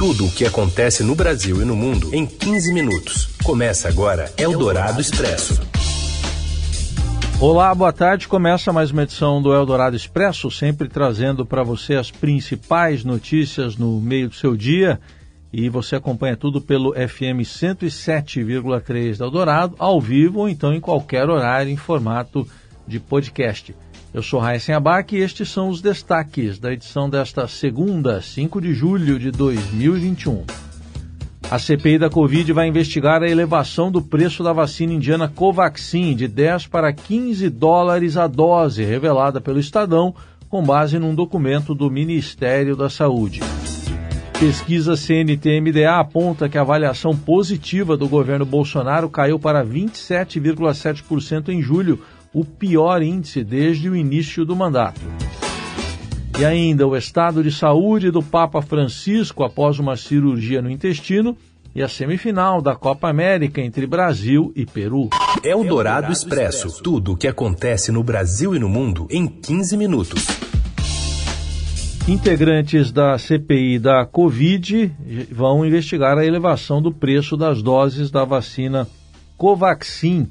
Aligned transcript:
Tudo 0.00 0.28
o 0.28 0.32
que 0.32 0.46
acontece 0.46 1.04
no 1.04 1.14
Brasil 1.14 1.60
e 1.60 1.64
no 1.66 1.76
mundo 1.76 2.08
em 2.14 2.24
15 2.24 2.72
minutos. 2.72 3.26
Começa 3.44 3.86
agora 3.86 4.32
Eldorado 4.38 4.98
Expresso. 4.98 5.60
Olá, 7.38 7.74
boa 7.74 7.92
tarde. 7.92 8.26
Começa 8.26 8.72
mais 8.72 8.90
uma 8.90 9.02
edição 9.02 9.42
do 9.42 9.52
Eldorado 9.52 9.94
Expresso, 9.94 10.50
sempre 10.50 10.88
trazendo 10.88 11.44
para 11.44 11.62
você 11.62 11.96
as 11.96 12.10
principais 12.10 13.04
notícias 13.04 13.76
no 13.76 14.00
meio 14.00 14.30
do 14.30 14.34
seu 14.34 14.56
dia. 14.56 14.98
E 15.52 15.68
você 15.68 15.96
acompanha 15.96 16.34
tudo 16.34 16.62
pelo 16.62 16.94
FM 16.94 17.44
107,3 17.44 19.18
da 19.18 19.26
Eldorado, 19.26 19.76
ao 19.78 20.00
vivo 20.00 20.38
ou 20.38 20.48
então 20.48 20.72
em 20.72 20.80
qualquer 20.80 21.28
horário 21.28 21.70
em 21.70 21.76
formato 21.76 22.48
de 22.88 22.98
podcast. 22.98 23.76
Eu 24.12 24.24
sou 24.24 24.40
Raíssen 24.40 24.74
Abac 24.74 25.14
e 25.14 25.20
estes 25.20 25.48
são 25.48 25.68
os 25.68 25.80
destaques 25.80 26.58
da 26.58 26.72
edição 26.72 27.08
desta 27.08 27.46
segunda, 27.46 28.20
5 28.20 28.60
de 28.60 28.74
julho 28.74 29.20
de 29.20 29.30
2021. 29.30 30.44
A 31.48 31.60
CPI 31.60 31.96
da 31.96 32.10
Covid 32.10 32.52
vai 32.52 32.66
investigar 32.66 33.22
a 33.22 33.28
elevação 33.28 33.88
do 33.88 34.02
preço 34.02 34.42
da 34.42 34.52
vacina 34.52 34.94
indiana 34.94 35.28
Covaxin 35.28 36.16
de 36.16 36.26
10 36.26 36.66
para 36.66 36.92
15 36.92 37.48
dólares 37.50 38.16
a 38.16 38.26
dose, 38.26 38.84
revelada 38.84 39.40
pelo 39.40 39.60
Estadão, 39.60 40.12
com 40.48 40.60
base 40.60 40.98
num 40.98 41.14
documento 41.14 41.72
do 41.72 41.88
Ministério 41.88 42.74
da 42.74 42.90
Saúde. 42.90 43.40
Pesquisa 44.40 44.96
CNT-MDA 44.96 46.00
aponta 46.00 46.48
que 46.48 46.58
a 46.58 46.62
avaliação 46.62 47.16
positiva 47.16 47.96
do 47.96 48.08
governo 48.08 48.44
Bolsonaro 48.44 49.08
caiu 49.08 49.38
para 49.38 49.64
27,7% 49.64 51.50
em 51.50 51.62
julho, 51.62 52.00
o 52.32 52.44
pior 52.44 53.02
índice 53.02 53.42
desde 53.42 53.88
o 53.88 53.96
início 53.96 54.44
do 54.44 54.54
mandato. 54.54 55.00
E 56.38 56.44
ainda 56.44 56.86
o 56.86 56.96
estado 56.96 57.42
de 57.42 57.50
saúde 57.50 58.10
do 58.10 58.22
Papa 58.22 58.62
Francisco 58.62 59.42
após 59.42 59.78
uma 59.78 59.96
cirurgia 59.96 60.62
no 60.62 60.70
intestino 60.70 61.36
e 61.74 61.82
a 61.82 61.88
semifinal 61.88 62.62
da 62.62 62.74
Copa 62.74 63.08
América 63.08 63.60
entre 63.60 63.86
Brasil 63.86 64.52
e 64.56 64.64
Peru. 64.64 65.10
É 65.42 65.54
o 65.54 65.64
Dourado 65.64 66.10
Expresso. 66.10 66.82
Tudo 66.82 67.12
o 67.12 67.16
que 67.16 67.28
acontece 67.28 67.92
no 67.92 68.02
Brasil 68.02 68.54
e 68.54 68.58
no 68.58 68.68
mundo 68.68 69.06
em 69.10 69.26
15 69.26 69.76
minutos. 69.76 70.26
Integrantes 72.08 72.90
da 72.90 73.18
CPI 73.18 73.78
da 73.78 74.06
Covid 74.06 74.90
vão 75.30 75.64
investigar 75.66 76.16
a 76.16 76.24
elevação 76.24 76.80
do 76.80 76.90
preço 76.90 77.36
das 77.36 77.62
doses 77.62 78.10
da 78.10 78.24
vacina 78.24 78.88
Covaxin 79.36 80.28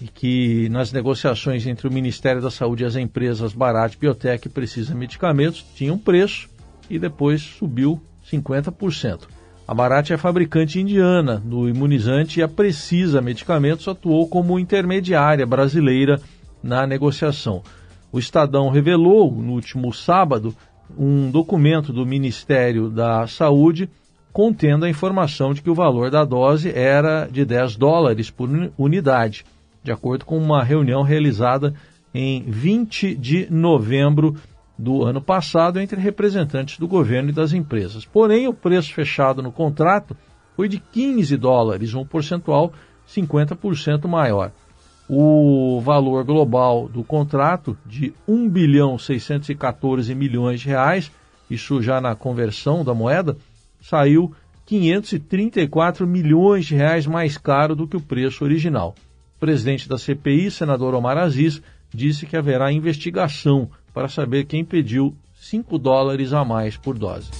e 0.00 0.08
que 0.08 0.68
nas 0.70 0.92
negociações 0.92 1.66
entre 1.66 1.86
o 1.86 1.92
Ministério 1.92 2.42
da 2.42 2.50
Saúde 2.50 2.82
e 2.82 2.86
as 2.86 2.96
empresas 2.96 3.52
Barat 3.52 3.96
Biotech 3.96 4.48
Precisa 4.48 4.94
Medicamentos 4.94 5.64
tinha 5.74 5.92
um 5.92 5.98
preço 5.98 6.48
e 6.90 6.98
depois 6.98 7.42
subiu 7.42 8.00
50%. 8.30 9.22
A 9.66 9.72
Barat 9.72 10.10
é 10.10 10.16
fabricante 10.16 10.78
indiana 10.78 11.42
do 11.42 11.68
imunizante 11.68 12.40
e 12.40 12.42
a 12.42 12.48
Precisa 12.48 13.22
Medicamentos 13.22 13.88
atuou 13.88 14.28
como 14.28 14.58
intermediária 14.58 15.46
brasileira 15.46 16.20
na 16.62 16.86
negociação. 16.86 17.62
O 18.12 18.18
Estadão 18.18 18.68
revelou 18.68 19.32
no 19.32 19.52
último 19.52 19.92
sábado 19.92 20.54
um 20.98 21.30
documento 21.30 21.92
do 21.92 22.04
Ministério 22.04 22.90
da 22.90 23.26
Saúde 23.26 23.88
contendo 24.32 24.84
a 24.84 24.90
informação 24.90 25.54
de 25.54 25.62
que 25.62 25.70
o 25.70 25.74
valor 25.74 26.10
da 26.10 26.24
dose 26.24 26.70
era 26.70 27.26
de 27.26 27.44
10 27.44 27.76
dólares 27.76 28.30
por 28.30 28.50
unidade 28.76 29.44
de 29.84 29.92
acordo 29.92 30.24
com 30.24 30.38
uma 30.38 30.64
reunião 30.64 31.02
realizada 31.02 31.74
em 32.12 32.42
20 32.42 33.14
de 33.14 33.46
novembro 33.50 34.34
do 34.78 35.04
ano 35.04 35.20
passado 35.20 35.78
entre 35.78 36.00
representantes 36.00 36.78
do 36.78 36.88
governo 36.88 37.28
e 37.28 37.34
das 37.34 37.52
empresas. 37.52 38.06
Porém, 38.06 38.48
o 38.48 38.54
preço 38.54 38.94
fechado 38.94 39.42
no 39.42 39.52
contrato 39.52 40.16
foi 40.56 40.68
de 40.68 40.78
15 40.78 41.36
dólares, 41.36 41.92
um 41.92 42.04
percentual 42.04 42.72
50% 43.06 44.08
maior. 44.08 44.50
O 45.06 45.82
valor 45.82 46.24
global 46.24 46.88
do 46.88 47.04
contrato 47.04 47.76
de 47.84 48.14
1 48.26 48.48
bilhão 48.48 48.98
614 48.98 50.14
milhões 50.14 50.62
de 50.62 50.68
reais, 50.68 51.12
isso 51.50 51.82
já 51.82 52.00
na 52.00 52.16
conversão 52.16 52.82
da 52.82 52.94
moeda, 52.94 53.36
saiu 53.82 54.32
534 54.64 56.06
milhões 56.06 56.64
de 56.64 56.74
reais 56.74 57.06
mais 57.06 57.36
caro 57.36 57.76
do 57.76 57.86
que 57.86 57.98
o 57.98 58.00
preço 58.00 58.44
original 58.44 58.94
presidente 59.38 59.88
da 59.88 59.98
CPI, 59.98 60.50
senador 60.50 60.94
Omar 60.94 61.18
Aziz, 61.18 61.60
disse 61.92 62.26
que 62.26 62.36
haverá 62.36 62.72
investigação 62.72 63.70
para 63.92 64.08
saber 64.08 64.44
quem 64.44 64.64
pediu 64.64 65.14
5 65.34 65.78
dólares 65.78 66.32
a 66.32 66.44
mais 66.44 66.76
por 66.76 66.98
dose. 66.98 67.30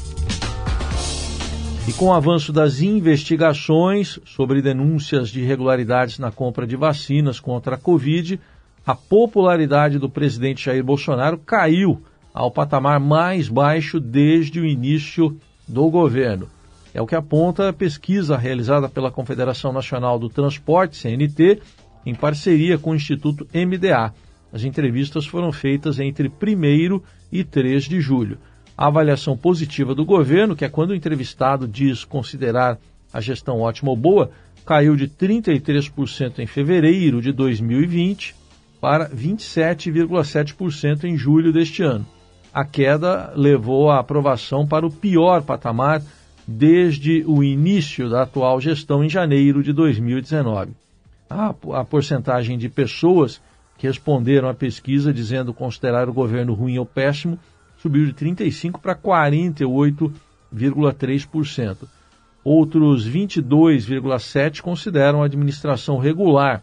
E 1.86 1.92
com 1.92 2.06
o 2.06 2.12
avanço 2.12 2.52
das 2.52 2.80
investigações 2.80 4.18
sobre 4.24 4.62
denúncias 4.62 5.28
de 5.28 5.40
irregularidades 5.40 6.18
na 6.18 6.30
compra 6.30 6.66
de 6.66 6.76
vacinas 6.76 7.38
contra 7.38 7.74
a 7.74 7.78
Covid, 7.78 8.40
a 8.86 8.94
popularidade 8.94 9.98
do 9.98 10.08
presidente 10.08 10.64
Jair 10.64 10.82
Bolsonaro 10.82 11.38
caiu 11.38 12.02
ao 12.32 12.50
patamar 12.50 12.98
mais 12.98 13.48
baixo 13.48 14.00
desde 14.00 14.60
o 14.60 14.66
início 14.66 15.36
do 15.68 15.90
governo. 15.90 16.48
É 16.94 17.02
o 17.02 17.06
que 17.06 17.14
aponta 17.14 17.68
a 17.68 17.72
pesquisa 17.72 18.36
realizada 18.36 18.88
pela 18.88 19.10
Confederação 19.10 19.72
Nacional 19.72 20.18
do 20.18 20.28
Transporte, 20.28 20.96
CNT, 20.96 21.60
em 22.04 22.14
parceria 22.14 22.78
com 22.78 22.90
o 22.90 22.94
Instituto 22.94 23.46
MDA. 23.54 24.12
As 24.52 24.62
entrevistas 24.62 25.26
foram 25.26 25.50
feitas 25.50 25.98
entre 25.98 26.28
1 26.28 27.00
e 27.32 27.42
3 27.42 27.84
de 27.84 28.00
julho. 28.00 28.38
A 28.76 28.86
avaliação 28.86 29.36
positiva 29.36 29.94
do 29.94 30.04
governo, 30.04 30.54
que 30.54 30.64
é 30.64 30.68
quando 30.68 30.90
o 30.90 30.94
entrevistado 30.94 31.66
diz 31.66 32.04
considerar 32.04 32.78
a 33.12 33.20
gestão 33.20 33.60
ótima 33.60 33.90
ou 33.90 33.96
boa, 33.96 34.30
caiu 34.64 34.96
de 34.96 35.08
33% 35.08 36.38
em 36.38 36.46
fevereiro 36.46 37.20
de 37.20 37.32
2020 37.32 38.34
para 38.80 39.08
27,7% 39.10 41.04
em 41.04 41.16
julho 41.16 41.52
deste 41.52 41.82
ano. 41.82 42.06
A 42.52 42.64
queda 42.64 43.32
levou 43.34 43.90
a 43.90 43.98
aprovação 43.98 44.66
para 44.66 44.86
o 44.86 44.90
pior 44.90 45.42
patamar 45.42 46.02
desde 46.46 47.24
o 47.26 47.42
início 47.42 48.08
da 48.08 48.22
atual 48.22 48.60
gestão 48.60 49.02
em 49.02 49.08
janeiro 49.08 49.62
de 49.62 49.72
2019 49.72 50.72
a, 51.28 51.54
a 51.80 51.84
porcentagem 51.84 52.56
de 52.58 52.68
pessoas 52.68 53.40
que 53.76 53.86
responderam 53.86 54.48
à 54.48 54.54
pesquisa 54.54 55.12
dizendo 55.12 55.52
considerar 55.52 56.08
o 56.08 56.12
governo 56.12 56.54
ruim 56.54 56.78
ou 56.78 56.86
péssimo 56.86 57.38
subiu 57.78 58.06
de 58.06 58.14
35% 58.14 58.80
para 58.80 58.94
48,3%. 58.94 61.88
Outros 62.42 63.06
22,7% 63.08 64.60
consideram 64.60 65.22
a 65.22 65.26
administração 65.26 65.98
regular. 65.98 66.62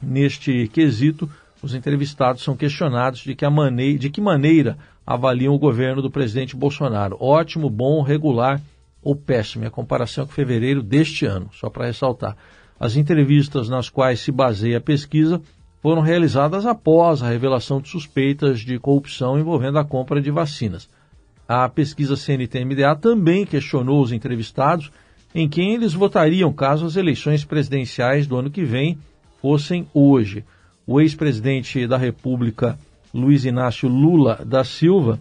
Neste 0.00 0.68
quesito, 0.68 1.28
os 1.62 1.74
entrevistados 1.74 2.42
são 2.42 2.56
questionados 2.56 3.20
de 3.20 3.34
que, 3.34 3.48
maneira, 3.48 3.98
de 3.98 4.10
que 4.10 4.20
maneira 4.20 4.76
avaliam 5.06 5.54
o 5.54 5.58
governo 5.58 6.02
do 6.02 6.10
presidente 6.10 6.56
Bolsonaro. 6.56 7.16
Ótimo, 7.20 7.70
bom, 7.70 8.02
regular 8.02 8.60
ou 9.02 9.14
péssimo. 9.14 9.64
É 9.64 9.68
a 9.68 9.70
comparação 9.70 10.26
com 10.26 10.32
fevereiro 10.32 10.82
deste 10.82 11.24
ano, 11.24 11.48
só 11.52 11.70
para 11.70 11.86
ressaltar. 11.86 12.36
As 12.82 12.96
entrevistas 12.96 13.68
nas 13.68 13.88
quais 13.88 14.18
se 14.18 14.32
baseia 14.32 14.78
a 14.78 14.80
pesquisa 14.80 15.40
foram 15.80 16.02
realizadas 16.02 16.66
após 16.66 17.22
a 17.22 17.28
revelação 17.28 17.80
de 17.80 17.88
suspeitas 17.88 18.58
de 18.58 18.76
corrupção 18.76 19.38
envolvendo 19.38 19.78
a 19.78 19.84
compra 19.84 20.20
de 20.20 20.32
vacinas. 20.32 20.90
A 21.46 21.68
pesquisa 21.68 22.16
CNT-MDA 22.16 22.96
também 22.96 23.46
questionou 23.46 24.02
os 24.02 24.10
entrevistados 24.10 24.90
em 25.32 25.48
quem 25.48 25.74
eles 25.74 25.94
votariam 25.94 26.52
caso 26.52 26.84
as 26.84 26.96
eleições 26.96 27.44
presidenciais 27.44 28.26
do 28.26 28.36
ano 28.36 28.50
que 28.50 28.64
vem 28.64 28.98
fossem 29.40 29.86
hoje. 29.94 30.44
O 30.84 31.00
ex-presidente 31.00 31.86
da 31.86 31.96
República, 31.96 32.76
Luiz 33.14 33.44
Inácio 33.44 33.88
Lula 33.88 34.40
da 34.44 34.64
Silva, 34.64 35.20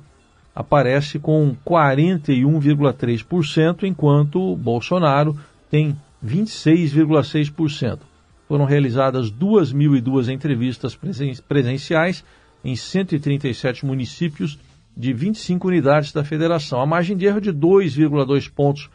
aparece 0.56 1.20
com 1.20 1.56
41,3%, 1.64 3.84
enquanto 3.84 4.56
Bolsonaro 4.56 5.38
tem 5.70 5.96
26,6%. 6.26 8.00
Foram 8.48 8.66
realizadas 8.66 9.32
2.002 9.32 10.30
entrevistas 10.30 10.98
presenciais 11.48 12.24
em 12.64 12.76
137 12.76 13.86
municípios 13.86 14.60
de 14.96 15.14
25 15.14 15.68
unidades 15.68 16.12
da 16.12 16.24
federação. 16.24 16.82
A 16.82 16.86
margem 16.86 17.16
de 17.16 17.26
erro 17.26 17.40
de 17.40 17.52
2,2 17.52 18.52
pontos 18.52 18.90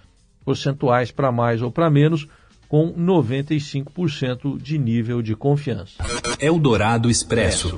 percentuais 0.45 1.11
para 1.11 1.33
mais 1.33 1.63
ou 1.63 1.71
para 1.71 1.91
menos, 1.91 2.29
com 2.69 2.93
95% 2.93 4.61
de 4.61 4.79
nível 4.79 5.23
de 5.23 5.35
confiança. 5.35 6.05
Eldorado 6.41 7.11
Expresso. 7.11 7.77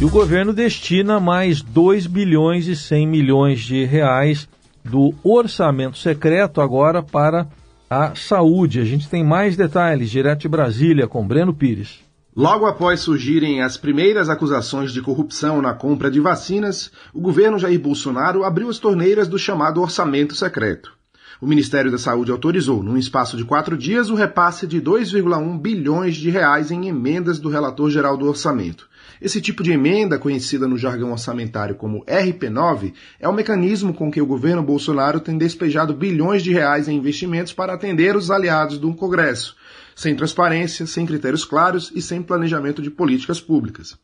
E 0.00 0.04
o 0.04 0.10
governo 0.10 0.52
destina 0.52 1.20
mais 1.20 1.62
2 1.62 2.06
bilhões 2.06 2.66
e 2.66 2.74
100 2.74 3.06
milhões 3.06 3.60
de 3.60 3.84
reais 3.84 4.48
do 4.84 5.14
orçamento 5.22 5.96
secreto 5.98 6.60
agora 6.60 7.02
para 7.02 7.46
a 7.94 8.14
saúde. 8.14 8.80
A 8.80 8.84
gente 8.84 9.08
tem 9.08 9.24
mais 9.24 9.56
detalhes 9.56 10.10
direto 10.10 10.40
de 10.40 10.48
Brasília 10.48 11.06
com 11.06 11.26
Breno 11.26 11.54
Pires. 11.54 12.02
Logo 12.36 12.66
após 12.66 12.98
surgirem 13.00 13.62
as 13.62 13.76
primeiras 13.76 14.28
acusações 14.28 14.92
de 14.92 15.00
corrupção 15.00 15.62
na 15.62 15.72
compra 15.72 16.10
de 16.10 16.18
vacinas, 16.18 16.90
o 17.12 17.20
governo 17.20 17.58
Jair 17.58 17.78
Bolsonaro 17.78 18.42
abriu 18.42 18.68
as 18.68 18.80
torneiras 18.80 19.28
do 19.28 19.38
chamado 19.38 19.80
orçamento 19.80 20.34
secreto. 20.34 20.92
O 21.40 21.46
Ministério 21.46 21.90
da 21.90 21.98
Saúde 21.98 22.30
autorizou, 22.30 22.82
num 22.82 22.96
espaço 22.96 23.36
de 23.36 23.44
quatro 23.44 23.76
dias, 23.76 24.10
o 24.10 24.14
repasse 24.14 24.66
de 24.66 24.80
2,1 24.80 25.60
bilhões 25.60 26.16
de 26.16 26.30
reais 26.30 26.70
em 26.70 26.88
emendas 26.88 27.38
do 27.38 27.48
relator 27.48 27.90
geral 27.90 28.16
do 28.16 28.26
orçamento. 28.26 28.88
Esse 29.20 29.40
tipo 29.40 29.62
de 29.62 29.72
emenda, 29.72 30.18
conhecida 30.18 30.66
no 30.66 30.76
jargão 30.76 31.12
orçamentário 31.12 31.74
como 31.74 32.04
RP9, 32.04 32.92
é 33.20 33.28
o 33.28 33.32
mecanismo 33.32 33.94
com 33.94 34.10
que 34.10 34.20
o 34.20 34.26
governo 34.26 34.62
Bolsonaro 34.62 35.20
tem 35.20 35.38
despejado 35.38 35.94
bilhões 35.94 36.42
de 36.42 36.52
reais 36.52 36.88
em 36.88 36.96
investimentos 36.96 37.52
para 37.52 37.74
atender 37.74 38.16
os 38.16 38.30
aliados 38.30 38.78
do 38.78 38.92
Congresso 38.94 39.56
sem 39.94 40.14
transparência, 40.14 40.86
sem 40.86 41.06
critérios 41.06 41.44
claros 41.44 41.92
e 41.94 42.02
sem 42.02 42.22
planejamento 42.22 42.82
de 42.82 42.90
políticas 42.90 43.40
públicas. 43.40 43.96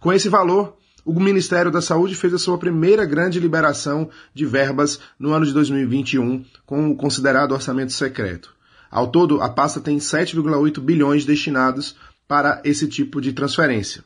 Com 0.00 0.12
esse 0.12 0.28
valor, 0.28 0.76
o 1.06 1.20
Ministério 1.20 1.70
da 1.70 1.80
Saúde 1.80 2.16
fez 2.16 2.34
a 2.34 2.38
sua 2.38 2.58
primeira 2.58 3.04
grande 3.04 3.38
liberação 3.38 4.10
de 4.34 4.44
verbas 4.44 4.98
no 5.16 5.32
ano 5.32 5.46
de 5.46 5.52
2021, 5.52 6.44
com 6.66 6.90
o 6.90 6.96
considerado 6.96 7.52
orçamento 7.52 7.92
secreto. 7.92 8.52
Ao 8.90 9.06
todo, 9.06 9.40
a 9.40 9.48
pasta 9.48 9.80
tem 9.80 9.98
7,8 9.98 10.80
bilhões 10.80 11.24
destinados 11.24 11.94
para 12.26 12.60
esse 12.64 12.88
tipo 12.88 13.20
de 13.20 13.32
transferência. 13.32 14.02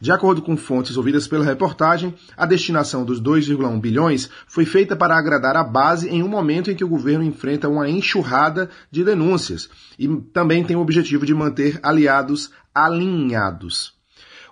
De 0.00 0.12
acordo 0.12 0.40
com 0.40 0.56
fontes 0.56 0.96
ouvidas 0.96 1.26
pela 1.26 1.44
reportagem, 1.44 2.14
a 2.36 2.46
destinação 2.46 3.04
dos 3.04 3.20
2,1 3.20 3.80
bilhões 3.80 4.30
foi 4.46 4.64
feita 4.64 4.94
para 4.94 5.18
agradar 5.18 5.56
a 5.56 5.64
base 5.64 6.08
em 6.08 6.22
um 6.22 6.28
momento 6.28 6.70
em 6.70 6.76
que 6.76 6.84
o 6.84 6.88
governo 6.88 7.24
enfrenta 7.24 7.68
uma 7.68 7.88
enxurrada 7.88 8.70
de 8.92 9.02
denúncias 9.02 9.68
e 9.98 10.06
também 10.32 10.62
tem 10.62 10.76
o 10.76 10.80
objetivo 10.80 11.26
de 11.26 11.34
manter 11.34 11.80
aliados 11.82 12.52
alinhados. 12.72 13.93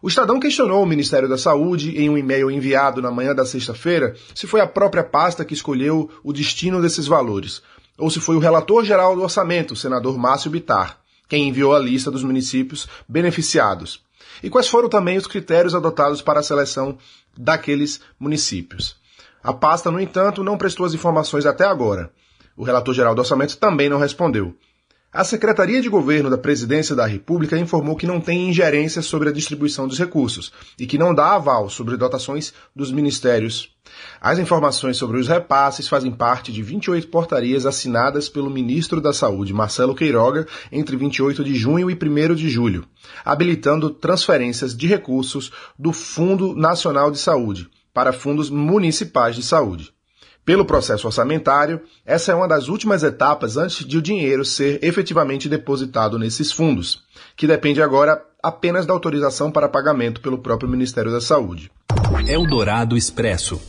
O 0.03 0.09
Estadão 0.09 0.41
questionou 0.41 0.83
o 0.83 0.87
Ministério 0.87 1.29
da 1.29 1.39
Saúde 1.39 1.97
em 1.97 2.11
um 2.11 2.19
e-mail 2.19 2.51
enviado 2.51 3.01
na 3.01 3.09
manhã 3.09 3.33
da 3.33 3.47
sexta-feira 3.47 4.17
se 4.35 4.49
foi 4.49 4.61
a 4.61 4.67
própria 4.67 5.05
pasta 5.05 5.45
que 5.45 5.55
escolheu 5.55 6.11
o 6.25 6.33
destino 6.33 6.83
desses 6.83 7.07
valores, 7.07 7.63
ou 7.97 8.11
se 8.11 8.19
foi 8.19 8.35
o 8.35 8.41
relator 8.41 8.85
geral 8.85 9.15
do 9.15 9.23
orçamento, 9.23 9.75
o 9.75 9.77
senador 9.77 10.19
Márcio 10.19 10.51
Bitar, 10.51 10.99
quem 11.29 11.49
enviou 11.49 11.73
a 11.73 11.79
lista 11.79 12.11
dos 12.11 12.25
municípios 12.25 12.89
beneficiados. 13.09 14.03
E 14.43 14.51
quais 14.51 14.67
foram 14.67 14.89
também 14.89 15.17
os 15.17 15.29
critérios 15.29 15.73
adotados 15.73 16.21
para 16.21 16.41
a 16.41 16.43
seleção 16.43 16.99
daqueles 17.39 18.01
municípios. 18.19 18.97
A 19.41 19.53
pasta, 19.53 19.89
no 19.89 20.01
entanto, 20.01 20.43
não 20.43 20.59
prestou 20.59 20.85
as 20.85 20.95
informações 20.95 21.47
até 21.47 21.65
agora. 21.65 22.11
O 22.57 22.65
relator 22.65 22.93
geral 22.93 23.15
do 23.15 23.21
orçamento 23.21 23.57
também 23.57 23.89
não 23.89 24.01
respondeu. 24.01 24.53
A 25.15 25.25
Secretaria 25.25 25.83
de 25.83 25.91
Governo 25.91 26.31
da 26.31 26.39
Presidência 26.39 26.97
da 26.97 27.05
República 27.05 27.59
informou 27.59 27.95
que 27.97 28.07
não 28.07 28.19
tem 28.19 28.49
ingerência 28.49 29.03
sobre 29.03 29.29
a 29.29 29.33
distribuição 29.33 29.87
dos 29.87 29.99
recursos 29.99 30.51
e 30.79 30.87
que 30.87 30.97
não 30.97 31.15
dá 31.15 31.35
aval 31.35 31.69
sobre 31.69 31.99
dotações 31.99 32.55
dos 32.75 32.91
ministérios. 32.91 33.77
As 34.19 34.39
informações 34.39 34.97
sobre 34.97 35.21
os 35.21 35.29
repasses 35.29 35.87
fazem 35.87 36.11
parte 36.11 36.51
de 36.51 36.63
28 36.63 37.09
portarias 37.09 37.67
assinadas 37.67 38.31
pelo 38.31 38.49
ministro 38.49 39.03
da 39.03 39.13
Saúde, 39.13 39.53
Marcelo 39.53 39.95
Queiroga, 39.95 40.47
entre 40.73 40.97
28 40.97 41.45
de 41.45 41.55
junho 41.57 41.91
e 41.91 41.95
1 41.95 42.35
de 42.35 42.49
julho, 42.49 42.87
habilitando 43.23 43.91
transferências 43.91 44.75
de 44.75 44.87
recursos 44.87 45.53
do 45.79 45.93
Fundo 45.93 46.55
Nacional 46.57 47.11
de 47.11 47.19
Saúde 47.19 47.69
para 47.93 48.15
fundos 48.15 48.49
municipais 48.49 49.37
de 49.37 49.43
saúde. 49.43 49.93
Pelo 50.45 50.65
processo 50.65 51.07
orçamentário, 51.07 51.81
essa 52.05 52.33
é 52.33 52.35
uma 52.35 52.49
das 52.49 52.69
últimas 52.69 53.05
etapas 53.05 53.57
antes 53.57 53.87
de 53.87 53.97
o 53.97 54.03
dinheiro 54.03 54.45
ser 54.45 54.81
efetivamente 54.83 55.49
depositado 55.49 56.19
nesses 56.19 56.51
fundos, 56.51 57.05
que 57.37 57.47
depende 57.47 57.81
agora 57.81 58.21
apenas 58.43 58.85
da 58.85 58.93
autorização 58.93 59.53
para 59.53 59.69
pagamento 59.69 60.21
pelo 60.21 60.39
próprio 60.39 60.69
Ministério 60.69 61.13
da 61.13 61.21
Saúde. 61.21 61.71
Eldorado 62.27 62.97
Expresso. 62.97 63.61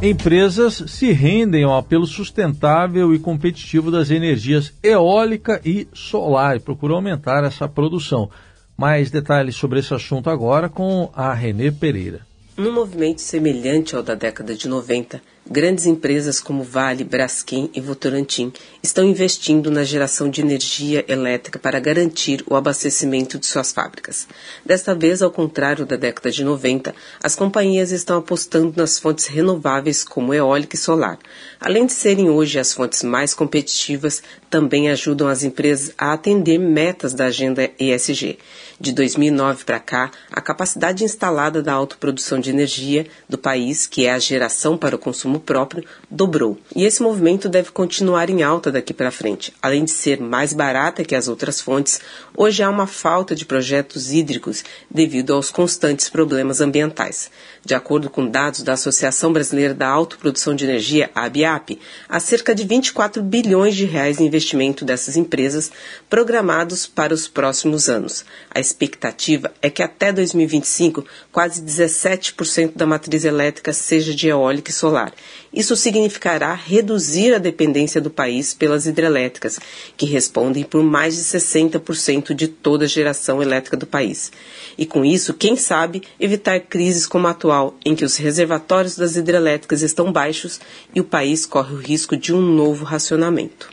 Empresas 0.00 0.82
se 0.86 1.12
rendem 1.12 1.62
ao 1.62 1.76
apelo 1.76 2.06
sustentável 2.06 3.14
e 3.14 3.18
competitivo 3.18 3.90
das 3.90 4.10
energias 4.10 4.72
eólica 4.82 5.60
e 5.62 5.86
solar 5.92 6.56
e 6.56 6.60
procuram 6.60 6.94
aumentar 6.94 7.44
essa 7.44 7.68
produção. 7.68 8.30
Mais 8.78 9.10
detalhes 9.10 9.56
sobre 9.56 9.80
esse 9.80 9.92
assunto 9.92 10.30
agora 10.30 10.70
com 10.70 11.10
a 11.14 11.34
Renê 11.34 11.70
Pereira. 11.70 12.22
Num 12.56 12.72
movimento 12.72 13.20
semelhante 13.20 13.94
ao 13.94 14.02
da 14.02 14.14
década 14.14 14.54
de 14.54 14.68
90, 14.68 15.20
Grandes 15.52 15.84
empresas 15.84 16.38
como 16.38 16.62
Vale, 16.62 17.02
Braskem 17.02 17.68
e 17.74 17.80
Votorantim 17.80 18.52
estão 18.80 19.04
investindo 19.04 19.68
na 19.68 19.82
geração 19.82 20.30
de 20.30 20.40
energia 20.40 21.04
elétrica 21.08 21.58
para 21.58 21.80
garantir 21.80 22.44
o 22.46 22.54
abastecimento 22.54 23.36
de 23.36 23.46
suas 23.48 23.72
fábricas. 23.72 24.28
Desta 24.64 24.94
vez, 24.94 25.22
ao 25.22 25.30
contrário 25.32 25.84
da 25.84 25.96
década 25.96 26.30
de 26.30 26.44
90, 26.44 26.94
as 27.20 27.34
companhias 27.34 27.90
estão 27.90 28.18
apostando 28.18 28.74
nas 28.76 29.00
fontes 29.00 29.26
renováveis 29.26 30.04
como 30.04 30.32
eólica 30.32 30.76
e 30.76 30.78
solar. 30.78 31.18
Além 31.60 31.84
de 31.84 31.94
serem 31.94 32.30
hoje 32.30 32.60
as 32.60 32.72
fontes 32.72 33.02
mais 33.02 33.34
competitivas, 33.34 34.22
também 34.48 34.88
ajudam 34.88 35.26
as 35.26 35.42
empresas 35.42 35.92
a 35.98 36.12
atender 36.12 36.58
metas 36.58 37.12
da 37.12 37.24
agenda 37.24 37.68
ESG. 37.76 38.38
De 38.78 38.92
2009 38.92 39.64
para 39.64 39.80
cá, 39.80 40.12
a 40.30 40.40
capacidade 40.40 41.02
instalada 41.02 41.60
da 41.60 41.72
autoprodução 41.72 42.38
de 42.38 42.50
energia 42.50 43.06
do 43.28 43.36
país, 43.36 43.88
que 43.88 44.06
é 44.06 44.12
a 44.12 44.18
geração 44.18 44.78
para 44.78 44.94
o 44.94 44.98
consumo 44.98 45.39
próprio, 45.40 45.84
dobrou. 46.10 46.58
E 46.74 46.84
esse 46.84 47.02
movimento 47.02 47.48
deve 47.48 47.70
continuar 47.70 48.30
em 48.30 48.42
alta 48.42 48.70
daqui 48.70 48.94
para 48.94 49.10
frente. 49.10 49.52
Além 49.60 49.84
de 49.84 49.90
ser 49.90 50.20
mais 50.20 50.52
barata 50.52 51.04
que 51.04 51.14
as 51.14 51.26
outras 51.26 51.60
fontes, 51.60 52.00
hoje 52.36 52.62
há 52.62 52.70
uma 52.70 52.86
falta 52.86 53.34
de 53.34 53.44
projetos 53.44 54.12
hídricos 54.12 54.62
devido 54.90 55.34
aos 55.34 55.50
constantes 55.50 56.08
problemas 56.08 56.60
ambientais. 56.60 57.30
De 57.64 57.74
acordo 57.74 58.08
com 58.08 58.26
dados 58.26 58.62
da 58.62 58.72
Associação 58.72 59.32
Brasileira 59.32 59.74
da 59.74 59.88
Autoprodução 59.88 60.54
de 60.54 60.64
Energia, 60.64 61.10
a 61.14 61.24
ABIAP, 61.24 61.78
há 62.08 62.18
cerca 62.18 62.54
de 62.54 62.64
24 62.64 63.22
bilhões 63.22 63.76
de 63.76 63.84
reais 63.84 64.18
em 64.18 64.26
investimento 64.26 64.84
dessas 64.84 65.16
empresas 65.16 65.70
programados 66.08 66.86
para 66.86 67.12
os 67.12 67.28
próximos 67.28 67.88
anos. 67.88 68.24
A 68.50 68.60
expectativa 68.60 69.52
é 69.60 69.68
que 69.68 69.82
até 69.82 70.12
2025 70.12 71.04
quase 71.30 71.62
17% 71.62 72.72
da 72.74 72.86
matriz 72.86 73.24
elétrica 73.24 73.72
seja 73.72 74.14
de 74.14 74.28
eólica 74.28 74.70
e 74.70 74.74
solar. 74.74 75.12
Isso 75.52 75.74
significará 75.74 76.54
reduzir 76.54 77.34
a 77.34 77.38
dependência 77.38 78.00
do 78.00 78.10
país 78.10 78.54
pelas 78.54 78.86
hidrelétricas, 78.86 79.58
que 79.96 80.06
respondem 80.06 80.62
por 80.62 80.82
mais 80.82 81.16
de 81.16 81.22
60% 81.22 82.32
de 82.34 82.46
toda 82.46 82.84
a 82.84 82.88
geração 82.88 83.42
elétrica 83.42 83.76
do 83.76 83.86
país. 83.86 84.30
E 84.78 84.86
com 84.86 85.04
isso, 85.04 85.34
quem 85.34 85.56
sabe, 85.56 86.02
evitar 86.18 86.60
crises 86.60 87.06
como 87.06 87.26
a 87.26 87.30
atual, 87.30 87.74
em 87.84 87.94
que 87.94 88.04
os 88.04 88.16
reservatórios 88.16 88.96
das 88.96 89.16
hidrelétricas 89.16 89.82
estão 89.82 90.12
baixos 90.12 90.60
e 90.94 91.00
o 91.00 91.04
país 91.04 91.46
corre 91.46 91.74
o 91.74 91.78
risco 91.78 92.16
de 92.16 92.32
um 92.32 92.40
novo 92.40 92.84
racionamento. 92.84 93.70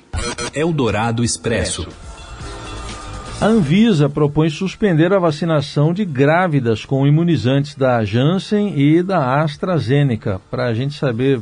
Eldorado 0.54 1.23
Expresso. 1.23 1.87
A 3.39 3.45
Anvisa 3.45 4.09
propõe 4.09 4.49
suspender 4.49 5.13
a 5.13 5.19
vacinação 5.19 5.94
de 5.94 6.03
grávidas 6.03 6.83
com 6.83 7.06
imunizantes 7.06 7.75
da 7.75 8.03
Janssen 8.03 8.73
e 8.75 9.03
da 9.03 9.39
AstraZeneca. 9.44 10.41
Para 10.49 10.65
a 10.65 10.73
gente 10.73 10.95
saber 10.95 11.39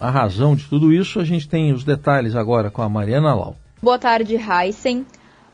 a 0.00 0.10
razão 0.10 0.56
de 0.56 0.64
tudo 0.64 0.92
isso, 0.92 1.20
a 1.20 1.24
gente 1.24 1.48
tem 1.48 1.72
os 1.72 1.84
detalhes 1.84 2.34
agora 2.34 2.68
com 2.68 2.82
a 2.82 2.88
Mariana 2.88 3.32
Lau. 3.32 3.54
Boa 3.80 3.96
tarde, 3.96 4.34
Heisen. 4.34 5.06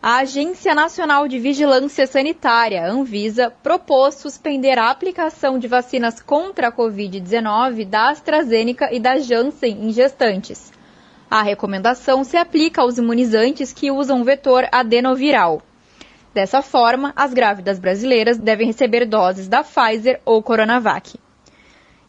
A 0.02 0.20
Agência 0.20 0.74
Nacional 0.74 1.28
de 1.28 1.38
Vigilância 1.38 2.06
Sanitária, 2.06 2.90
Anvisa, 2.90 3.52
propôs 3.62 4.14
suspender 4.14 4.78
a 4.78 4.90
aplicação 4.90 5.58
de 5.58 5.68
vacinas 5.68 6.22
contra 6.22 6.68
a 6.68 6.72
Covid-19 6.72 7.86
da 7.86 8.08
AstraZeneca 8.08 8.88
e 8.90 8.98
da 8.98 9.18
Janssen 9.18 9.86
em 9.86 9.92
gestantes. 9.92 10.72
A 11.30 11.42
recomendação 11.42 12.24
se 12.24 12.38
aplica 12.38 12.80
aos 12.80 12.96
imunizantes 12.96 13.74
que 13.74 13.90
usam 13.90 14.24
vetor 14.24 14.66
adenoviral. 14.72 15.60
Dessa 16.34 16.62
forma, 16.62 17.12
as 17.14 17.34
grávidas 17.34 17.78
brasileiras 17.78 18.38
devem 18.38 18.66
receber 18.66 19.04
doses 19.04 19.48
da 19.48 19.62
Pfizer 19.62 20.20
ou 20.24 20.42
Coronavac. 20.42 21.18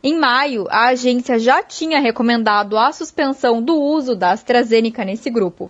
Em 0.02 0.18
maio, 0.18 0.66
a 0.70 0.88
agência 0.88 1.38
já 1.38 1.62
tinha 1.62 2.00
recomendado 2.00 2.78
a 2.78 2.92
suspensão 2.92 3.62
do 3.62 3.76
uso 3.76 4.16
da 4.16 4.32
AstraZeneca 4.32 5.04
nesse 5.04 5.30
grupo. 5.30 5.70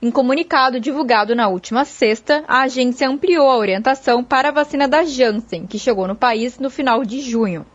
Em 0.00 0.10
comunicado 0.10 0.80
divulgado 0.80 1.34
na 1.34 1.48
última 1.48 1.84
sexta, 1.84 2.44
a 2.46 2.62
agência 2.62 3.08
ampliou 3.08 3.48
a 3.50 3.56
orientação 3.56 4.24
para 4.24 4.48
a 4.48 4.52
vacina 4.52 4.86
da 4.86 5.04
Janssen, 5.04 5.66
que 5.66 5.78
chegou 5.78 6.06
no 6.06 6.14
país 6.14 6.58
no 6.58 6.68
final 6.68 7.04
de 7.04 7.20
junho. 7.20 7.66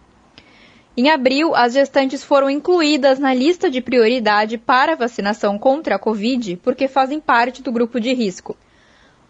Em 0.97 1.09
abril, 1.09 1.55
as 1.55 1.73
gestantes 1.73 2.23
foram 2.23 2.49
incluídas 2.49 3.19
na 3.19 3.33
lista 3.33 3.69
de 3.69 3.79
prioridade 3.79 4.57
para 4.57 4.95
vacinação 4.95 5.57
contra 5.57 5.95
a 5.95 5.99
Covid 5.99 6.57
porque 6.57 6.87
fazem 6.87 7.19
parte 7.19 7.63
do 7.63 7.71
grupo 7.71 7.99
de 7.99 8.13
risco. 8.13 8.57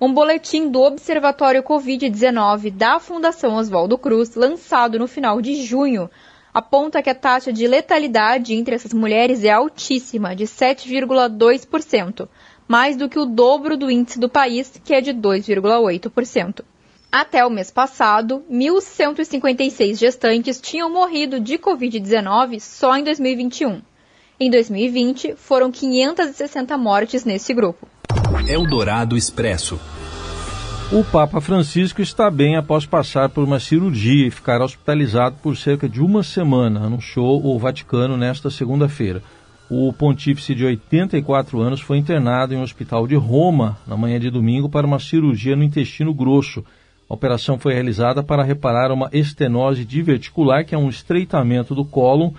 Um 0.01 0.13
boletim 0.13 0.69
do 0.69 0.81
Observatório 0.81 1.61
Covid-19 1.61 2.71
da 2.71 3.01
Fundação 3.01 3.57
Oswaldo 3.57 3.97
Cruz, 3.97 4.33
lançado 4.33 4.97
no 4.97 5.07
final 5.07 5.41
de 5.41 5.61
junho, 5.61 6.09
aponta 6.53 7.03
que 7.03 7.09
a 7.09 7.15
taxa 7.15 7.51
de 7.51 7.67
letalidade 7.67 8.53
entre 8.53 8.75
essas 8.75 8.93
mulheres 8.93 9.43
é 9.43 9.49
altíssima, 9.49 10.33
de 10.33 10.45
7,2%, 10.45 12.29
mais 12.65 12.95
do 12.95 13.09
que 13.09 13.19
o 13.19 13.25
dobro 13.25 13.75
do 13.75 13.91
índice 13.91 14.17
do 14.17 14.29
país, 14.29 14.79
que 14.85 14.93
é 14.93 15.01
de 15.01 15.13
2,8%. 15.13 16.63
Até 17.11 17.45
o 17.45 17.49
mês 17.49 17.69
passado, 17.69 18.41
1.156 18.49 19.97
gestantes 19.97 20.61
tinham 20.61 20.89
morrido 20.89 21.41
de 21.41 21.57
Covid-19 21.57 22.61
só 22.61 22.95
em 22.95 23.03
2021. 23.03 23.81
Em 24.39 24.49
2020, 24.49 25.35
foram 25.35 25.69
560 25.69 26.77
mortes 26.77 27.25
nesse 27.25 27.53
grupo. 27.53 27.85
Eldorado 28.47 29.17
Expresso. 29.17 29.79
O 30.91 31.03
Papa 31.03 31.39
Francisco 31.39 32.01
está 32.01 32.31
bem 32.31 32.55
após 32.55 32.83
passar 32.83 33.29
por 33.29 33.43
uma 33.43 33.59
cirurgia 33.59 34.25
e 34.25 34.31
ficar 34.31 34.59
hospitalizado 34.59 35.35
por 35.35 35.55
cerca 35.55 35.87
de 35.87 36.01
uma 36.01 36.23
semana, 36.23 36.83
anunciou 36.83 37.45
o 37.45 37.59
Vaticano 37.59 38.17
nesta 38.17 38.49
segunda-feira. 38.49 39.21
O 39.69 39.93
pontífice 39.93 40.55
de 40.55 40.65
84 40.65 41.61
anos 41.61 41.79
foi 41.79 41.99
internado 41.99 42.55
em 42.55 42.57
um 42.57 42.63
hospital 42.63 43.05
de 43.05 43.13
Roma 43.13 43.77
na 43.85 43.95
manhã 43.95 44.19
de 44.19 44.31
domingo 44.31 44.67
para 44.67 44.87
uma 44.87 44.97
cirurgia 44.97 45.55
no 45.55 45.63
intestino 45.63 46.11
grosso. 46.11 46.65
A 47.07 47.13
operação 47.13 47.59
foi 47.59 47.75
realizada 47.75 48.23
para 48.23 48.43
reparar 48.43 48.91
uma 48.91 49.11
estenose 49.13 49.85
diverticular, 49.85 50.65
que 50.65 50.73
é 50.73 50.77
um 50.77 50.89
estreitamento 50.89 51.75
do 51.75 51.85
cólon 51.85 52.31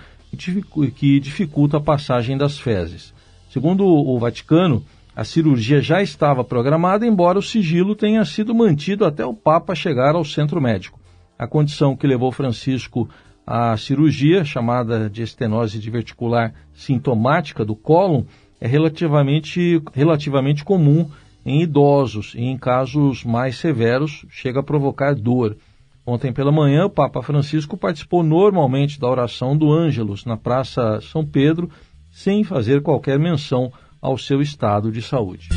que 0.97 1.21
dificulta 1.21 1.77
a 1.77 1.81
passagem 1.81 2.37
das 2.37 2.59
fezes. 2.59 3.13
Segundo 3.49 3.85
o 3.85 4.19
Vaticano, 4.19 4.83
a 5.15 5.23
cirurgia 5.23 5.81
já 5.81 6.01
estava 6.01 6.43
programada, 6.43 7.05
embora 7.05 7.37
o 7.37 7.41
sigilo 7.41 7.95
tenha 7.95 8.23
sido 8.23 8.55
mantido 8.55 9.05
até 9.05 9.25
o 9.25 9.33
Papa 9.33 9.75
chegar 9.75 10.15
ao 10.15 10.23
centro 10.23 10.61
médico. 10.61 10.99
A 11.37 11.47
condição 11.47 11.95
que 11.95 12.07
levou 12.07 12.31
Francisco 12.31 13.09
à 13.45 13.75
cirurgia, 13.75 14.45
chamada 14.45 15.09
de 15.09 15.23
estenose 15.23 15.79
diverticular 15.79 16.53
sintomática 16.73 17.65
do 17.65 17.75
cólon, 17.75 18.23
é 18.59 18.67
relativamente, 18.67 19.81
relativamente 19.93 20.63
comum 20.63 21.09
em 21.45 21.61
idosos 21.63 22.33
e, 22.35 22.43
em 22.43 22.57
casos 22.57 23.23
mais 23.23 23.57
severos, 23.57 24.25
chega 24.29 24.59
a 24.59 24.63
provocar 24.63 25.15
dor. 25.15 25.57
Ontem 26.05 26.31
pela 26.31 26.51
manhã, 26.51 26.85
o 26.85 26.89
Papa 26.89 27.21
Francisco 27.21 27.75
participou 27.75 28.23
normalmente 28.23 28.99
da 28.99 29.09
oração 29.09 29.57
do 29.57 29.71
Ângelus 29.71 30.25
na 30.25 30.37
Praça 30.37 30.99
São 31.01 31.25
Pedro, 31.25 31.69
sem 32.11 32.43
fazer 32.43 32.81
qualquer 32.81 33.17
menção 33.19 33.71
ao 34.01 34.17
seu 34.17 34.41
estado 34.41 34.91
de 34.91 35.01
saúde. 35.01 35.49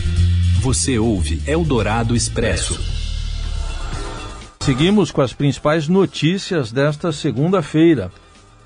Você 0.61 0.99
ouve 0.99 1.43
Eldorado 1.47 2.15
Expresso. 2.15 2.79
Seguimos 4.61 5.11
com 5.11 5.21
as 5.21 5.33
principais 5.33 5.89
notícias 5.89 6.73
desta 6.73 7.13
segunda-feira. 7.13 8.11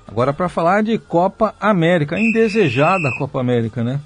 Agora 0.07 0.33
para 0.33 0.49
falar 0.49 0.81
de 0.83 0.97
Copa 0.97 1.53
América, 1.59 2.19
indesejada 2.19 3.09
Copa 3.17 3.39
América, 3.39 3.83
né? 3.83 3.99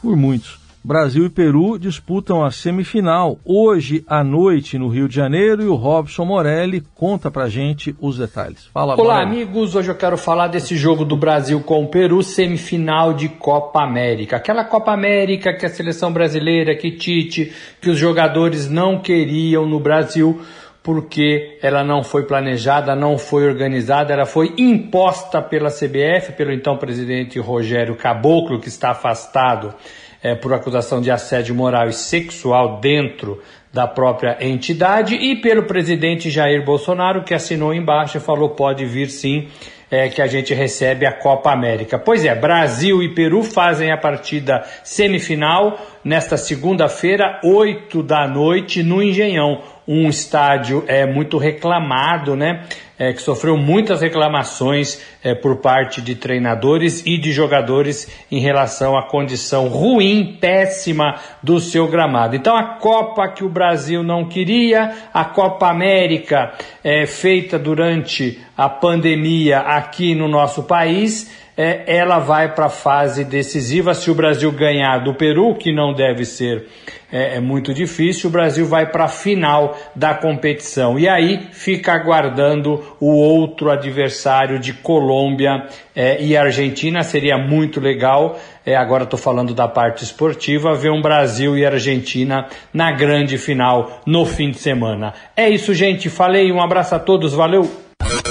Por 0.00 0.16
muitos. 0.16 0.67
Brasil 0.82 1.26
e 1.26 1.28
Peru 1.28 1.78
disputam 1.78 2.44
a 2.44 2.50
semifinal 2.50 3.38
hoje 3.44 4.04
à 4.06 4.22
noite 4.22 4.78
no 4.78 4.88
Rio 4.88 5.08
de 5.08 5.16
Janeiro 5.16 5.62
e 5.62 5.66
o 5.66 5.74
Robson 5.74 6.24
Morelli 6.24 6.82
conta 6.94 7.30
pra 7.30 7.48
gente 7.48 7.94
os 8.00 8.16
detalhes. 8.16 8.70
Fala, 8.72 8.94
Olá, 8.94 9.24
Morelli. 9.24 9.42
amigos. 9.42 9.74
Hoje 9.74 9.90
eu 9.90 9.94
quero 9.96 10.16
falar 10.16 10.46
desse 10.46 10.76
jogo 10.76 11.04
do 11.04 11.16
Brasil 11.16 11.60
com 11.60 11.82
o 11.82 11.88
Peru, 11.88 12.22
semifinal 12.22 13.12
de 13.12 13.28
Copa 13.28 13.82
América. 13.82 14.36
Aquela 14.36 14.64
Copa 14.64 14.92
América 14.92 15.52
que 15.52 15.66
a 15.66 15.68
seleção 15.68 16.12
brasileira, 16.12 16.74
que 16.76 16.92
Tite, 16.92 17.52
que 17.80 17.90
os 17.90 17.98
jogadores 17.98 18.70
não 18.70 19.00
queriam 19.00 19.66
no 19.66 19.80
Brasil 19.80 20.40
porque 20.80 21.58
ela 21.60 21.84
não 21.84 22.02
foi 22.02 22.22
planejada, 22.22 22.96
não 22.96 23.18
foi 23.18 23.46
organizada, 23.46 24.14
ela 24.14 24.24
foi 24.24 24.54
imposta 24.56 25.42
pela 25.42 25.68
CBF, 25.68 26.32
pelo 26.34 26.50
então 26.50 26.78
presidente 26.78 27.38
Rogério 27.38 27.94
Caboclo, 27.94 28.58
que 28.58 28.68
está 28.68 28.92
afastado 28.92 29.74
é, 30.22 30.34
por 30.34 30.52
acusação 30.52 31.00
de 31.00 31.10
assédio 31.10 31.54
moral 31.54 31.88
e 31.88 31.92
sexual 31.92 32.80
dentro 32.80 33.42
da 33.72 33.86
própria 33.86 34.38
entidade 34.40 35.14
e 35.14 35.36
pelo 35.36 35.64
presidente 35.64 36.30
Jair 36.30 36.64
Bolsonaro, 36.64 37.22
que 37.22 37.34
assinou 37.34 37.74
embaixo 37.74 38.16
e 38.16 38.20
falou: 38.20 38.50
pode 38.50 38.84
vir 38.84 39.08
sim. 39.10 39.48
É, 39.90 40.06
que 40.10 40.20
a 40.20 40.26
gente 40.26 40.52
recebe 40.52 41.06
a 41.06 41.12
Copa 41.12 41.50
América. 41.50 41.98
Pois 41.98 42.22
é, 42.22 42.34
Brasil 42.34 43.02
e 43.02 43.14
Peru 43.14 43.42
fazem 43.42 43.90
a 43.90 43.96
partida 43.96 44.62
semifinal 44.84 45.80
nesta 46.04 46.36
segunda-feira, 46.36 47.40
8 47.42 48.02
da 48.02 48.28
noite, 48.28 48.82
no 48.82 49.02
Engenhão. 49.02 49.62
Um 49.88 50.10
estádio 50.10 50.84
é 50.86 51.06
muito 51.06 51.38
reclamado, 51.38 52.36
né? 52.36 52.66
é, 52.98 53.12
que 53.12 53.22
sofreu 53.22 53.56
muitas 53.56 54.00
reclamações 54.00 55.00
é, 55.22 55.34
por 55.34 55.58
parte 55.58 56.02
de 56.02 56.16
treinadores 56.16 57.06
e 57.06 57.16
de 57.16 57.32
jogadores 57.32 58.10
em 58.30 58.40
relação 58.40 58.98
à 58.98 59.06
condição 59.06 59.68
ruim, 59.68 60.36
péssima 60.40 61.14
do 61.42 61.60
seu 61.60 61.86
gramado. 61.86 62.34
Então 62.34 62.56
a 62.56 62.78
Copa 62.78 63.28
que 63.28 63.44
o 63.44 63.48
Brasil 63.48 64.02
não 64.02 64.24
queria, 64.24 64.92
a 65.14 65.24
Copa 65.24 65.68
América 65.68 66.52
é, 66.82 67.06
feita 67.06 67.58
durante 67.58 68.40
a 68.56 68.68
pandemia 68.68 69.60
aqui 69.60 70.14
no 70.14 70.26
nosso 70.26 70.64
país, 70.64 71.47
é, 71.58 71.82
ela 71.88 72.20
vai 72.20 72.54
para 72.54 72.66
a 72.66 72.70
fase 72.70 73.24
decisiva. 73.24 73.92
Se 73.92 74.08
o 74.12 74.14
Brasil 74.14 74.52
ganhar 74.52 74.98
do 74.98 75.12
Peru, 75.12 75.56
que 75.56 75.72
não 75.72 75.92
deve 75.92 76.24
ser 76.24 76.68
é, 77.10 77.36
é 77.36 77.40
muito 77.40 77.74
difícil, 77.74 78.28
o 78.28 78.32
Brasil 78.32 78.64
vai 78.64 78.86
para 78.86 79.06
a 79.06 79.08
final 79.08 79.76
da 79.92 80.14
competição. 80.14 80.96
E 80.96 81.08
aí 81.08 81.48
fica 81.50 81.92
aguardando 81.92 82.80
o 83.00 83.10
outro 83.10 83.70
adversário 83.70 84.60
de 84.60 84.72
Colômbia 84.72 85.66
é, 85.96 86.22
e 86.22 86.36
Argentina. 86.36 87.02
Seria 87.02 87.36
muito 87.36 87.80
legal, 87.80 88.38
é, 88.64 88.76
agora 88.76 89.02
estou 89.02 89.18
falando 89.18 89.52
da 89.52 89.66
parte 89.66 90.04
esportiva, 90.04 90.76
ver 90.76 90.92
um 90.92 91.02
Brasil 91.02 91.58
e 91.58 91.66
Argentina 91.66 92.46
na 92.72 92.92
grande 92.92 93.36
final 93.36 94.00
no 94.06 94.24
fim 94.24 94.52
de 94.52 94.58
semana. 94.58 95.12
É 95.36 95.48
isso, 95.48 95.74
gente. 95.74 96.08
Falei, 96.08 96.52
um 96.52 96.62
abraço 96.62 96.94
a 96.94 97.00
todos, 97.00 97.32
valeu! 97.32 97.68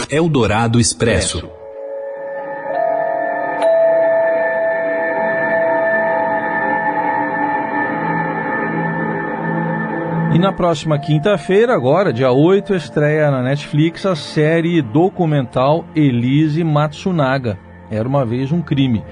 Eldorado 0.10 0.80
Expresso. 0.80 1.57
E 10.34 10.38
na 10.38 10.52
próxima 10.52 11.00
quinta-feira, 11.00 11.74
agora, 11.74 12.12
dia 12.12 12.32
8, 12.32 12.76
estreia 12.76 13.32
na 13.32 13.42
Netflix 13.42 14.06
a 14.06 14.16
série 14.16 14.82
documental 14.82 15.86
Elise 15.96 16.64
Matsunaga. 16.64 17.58
Era 17.90 18.08
uma 18.08 18.26
vez 18.26 18.52
um 18.52 18.62
crime. 18.62 19.04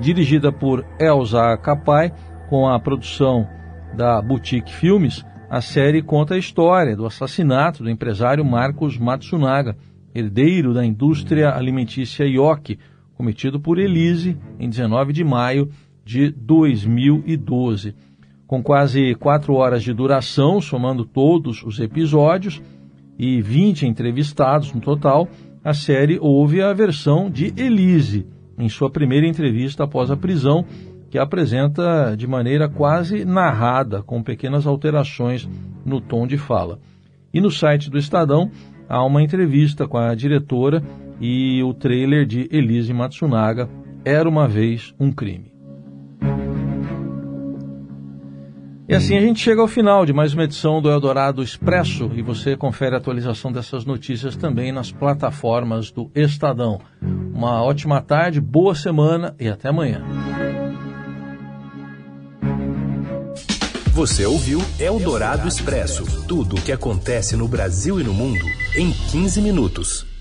Dirigida 0.00 0.50
por 0.50 0.84
Elza 0.98 1.56
Capai, 1.58 2.12
com 2.50 2.68
a 2.68 2.78
produção 2.80 3.48
da 3.94 4.20
Boutique 4.20 4.74
Filmes, 4.74 5.24
a 5.48 5.60
série 5.60 6.02
conta 6.02 6.34
a 6.34 6.38
história 6.38 6.96
do 6.96 7.06
assassinato 7.06 7.84
do 7.84 7.88
empresário 7.88 8.44
Marcos 8.44 8.98
Matsunaga, 8.98 9.76
herdeiro 10.12 10.74
da 10.74 10.84
indústria 10.84 11.54
alimentícia 11.54 12.24
Yoki, 12.24 12.78
cometido 13.16 13.60
por 13.60 13.78
Elise 13.78 14.36
em 14.58 14.68
19 14.68 15.12
de 15.12 15.22
maio 15.22 15.70
de 16.04 16.30
2012 16.30 17.94
com 18.54 18.62
quase 18.62 19.16
quatro 19.16 19.54
horas 19.54 19.82
de 19.82 19.92
duração, 19.92 20.60
somando 20.60 21.04
todos 21.04 21.64
os 21.64 21.80
episódios, 21.80 22.62
e 23.18 23.42
20 23.42 23.84
entrevistados 23.84 24.72
no 24.72 24.80
total, 24.80 25.28
a 25.64 25.74
série 25.74 26.20
houve 26.20 26.62
a 26.62 26.72
versão 26.72 27.28
de 27.28 27.52
Elise, 27.56 28.24
em 28.56 28.68
sua 28.68 28.88
primeira 28.88 29.26
entrevista 29.26 29.82
após 29.82 30.08
a 30.08 30.16
prisão, 30.16 30.64
que 31.10 31.18
apresenta 31.18 32.14
de 32.16 32.28
maneira 32.28 32.68
quase 32.68 33.24
narrada, 33.24 34.04
com 34.04 34.22
pequenas 34.22 34.68
alterações 34.68 35.48
no 35.84 36.00
tom 36.00 36.24
de 36.24 36.38
fala. 36.38 36.78
E 37.32 37.40
no 37.40 37.50
site 37.50 37.90
do 37.90 37.98
Estadão 37.98 38.52
há 38.88 39.04
uma 39.04 39.20
entrevista 39.20 39.88
com 39.88 39.98
a 39.98 40.14
diretora 40.14 40.80
e 41.20 41.60
o 41.64 41.74
trailer 41.74 42.24
de 42.24 42.48
Elise 42.52 42.92
Matsunaga, 42.92 43.68
Era 44.04 44.28
uma 44.28 44.46
vez 44.46 44.94
um 45.00 45.10
crime. 45.10 45.53
E 48.86 48.94
assim 48.94 49.16
a 49.16 49.20
gente 49.20 49.40
chega 49.40 49.62
ao 49.62 49.68
final 49.68 50.04
de 50.04 50.12
mais 50.12 50.34
uma 50.34 50.44
edição 50.44 50.82
do 50.82 50.90
Eldorado 50.90 51.42
Expresso 51.42 52.10
e 52.14 52.20
você 52.20 52.54
confere 52.54 52.94
a 52.94 52.98
atualização 52.98 53.50
dessas 53.50 53.86
notícias 53.86 54.36
também 54.36 54.72
nas 54.72 54.92
plataformas 54.92 55.90
do 55.90 56.10
Estadão. 56.14 56.78
Uma 57.00 57.62
ótima 57.62 58.02
tarde, 58.02 58.42
boa 58.42 58.74
semana 58.74 59.34
e 59.40 59.48
até 59.48 59.70
amanhã. 59.70 60.02
Você 63.92 64.26
ouviu 64.26 64.60
Eldorado 64.78 65.48
Expresso 65.48 66.26
tudo 66.26 66.56
o 66.56 66.60
que 66.60 66.72
acontece 66.72 67.36
no 67.36 67.48
Brasil 67.48 67.98
e 67.98 68.04
no 68.04 68.12
mundo 68.12 68.44
em 68.76 68.90
15 68.90 69.40
minutos. 69.40 70.13